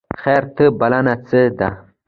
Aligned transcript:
خیر 0.21 0.43
ته 0.55 0.65
بلنه 0.79 1.13
څه 1.27 1.41
ده؟ 1.59 1.69